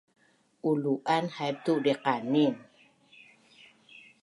[0.69, 2.53] Ulu’an haip tu diqanin